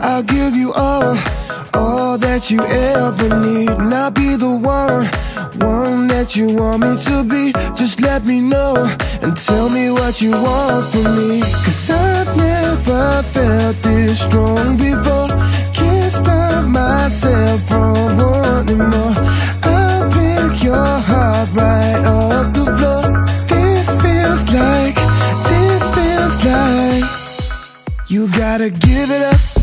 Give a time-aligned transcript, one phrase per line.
[0.00, 1.16] I'll give you all,
[1.74, 3.70] all that you ever need.
[3.70, 5.06] And I'll be the one,
[5.58, 7.52] one that you want me to be.
[7.76, 8.74] Just let me know
[9.22, 11.40] and tell me what you want from me.
[11.40, 15.28] Cause I've never felt this strong before.
[15.72, 19.14] Can't stop myself from wanting more.
[19.62, 23.04] I'll pick your heart right off the floor.
[23.48, 24.96] This feels like,
[25.48, 27.04] this feels like
[28.10, 29.53] You gotta give it up.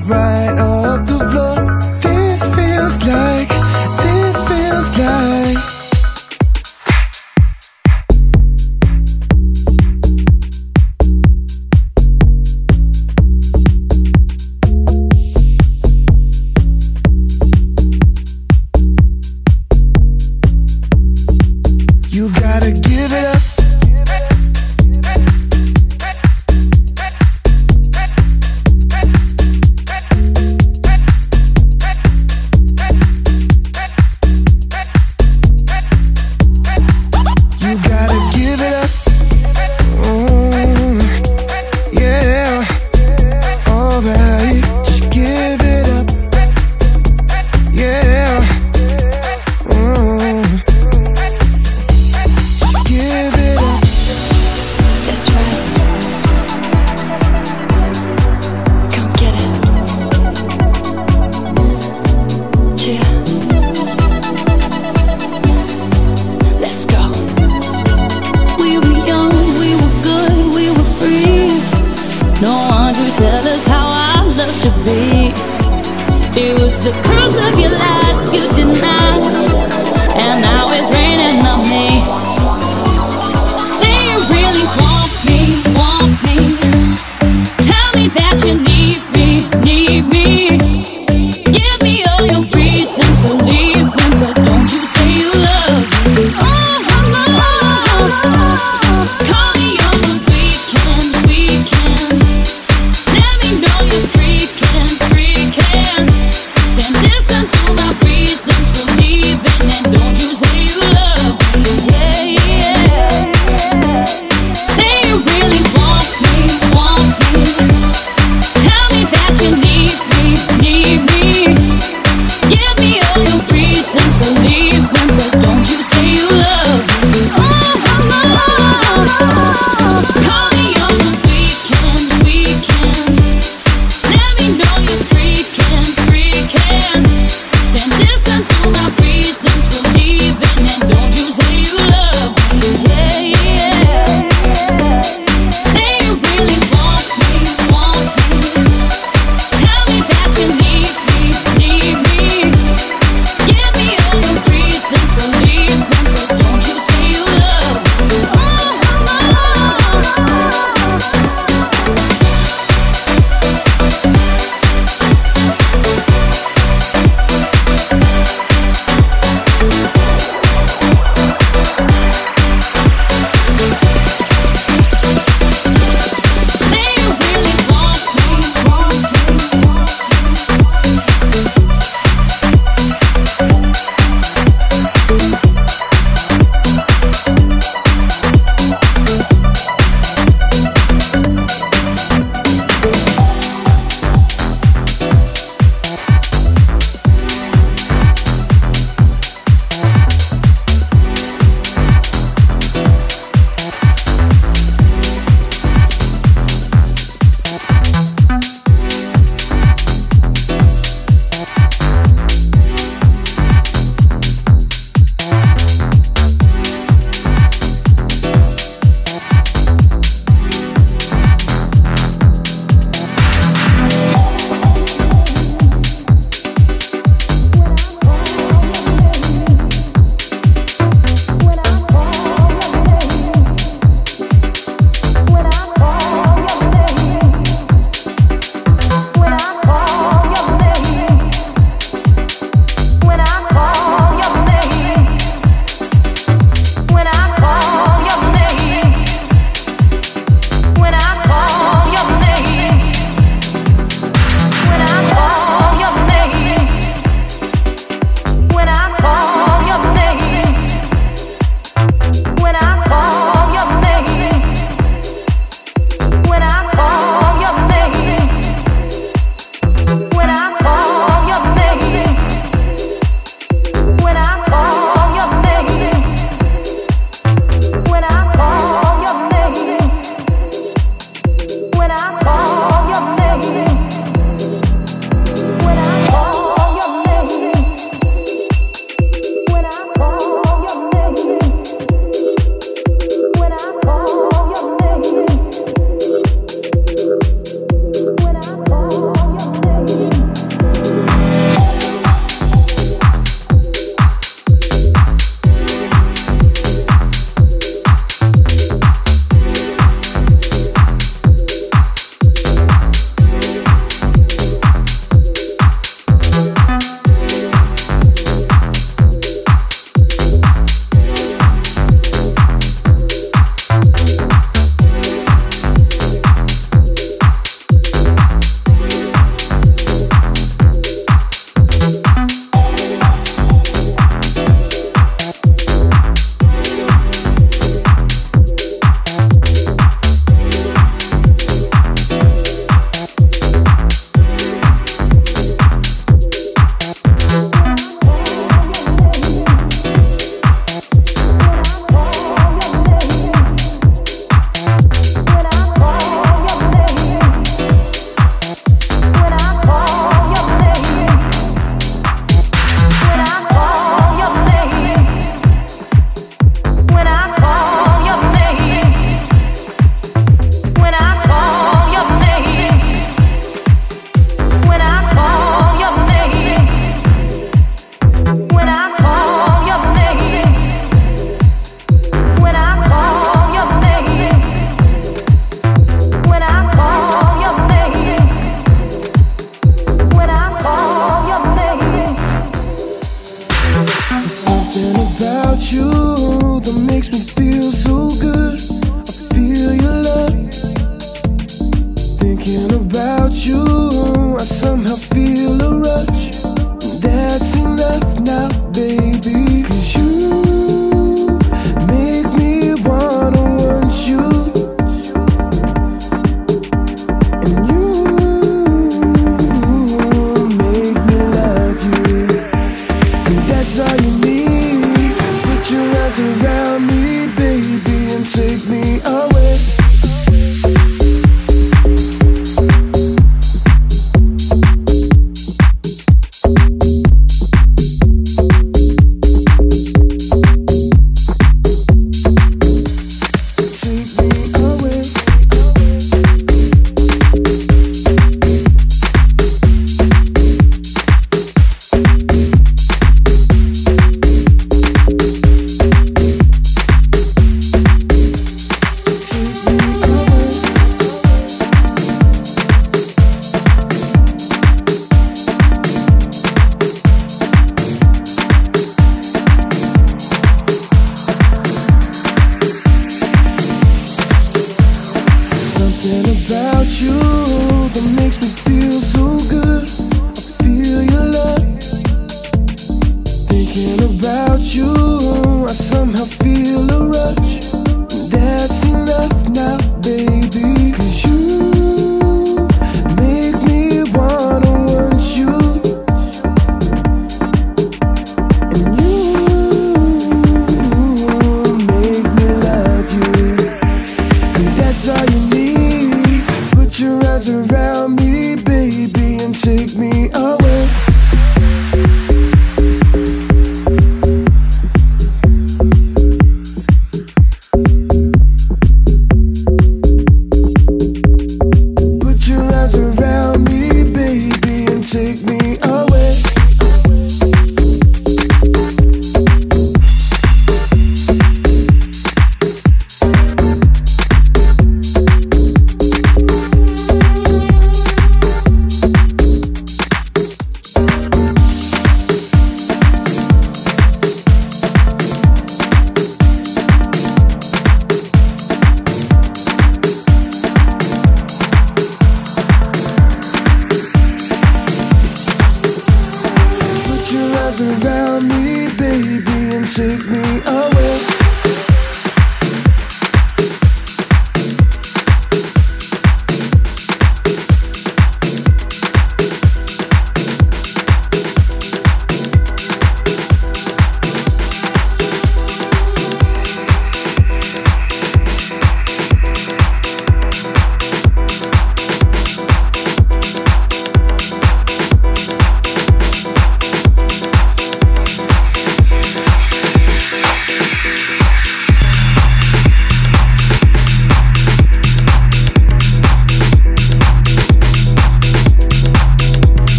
[0.00, 0.61] right